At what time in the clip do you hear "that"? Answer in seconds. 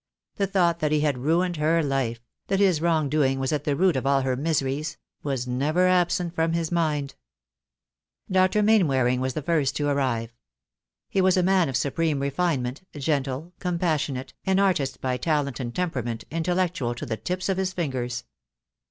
0.79-0.91, 2.47-2.59